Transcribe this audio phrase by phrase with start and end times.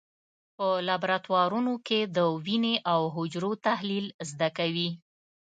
[0.57, 4.89] په لابراتوارونو کې د وینې او حجرو تحلیل زده کوي.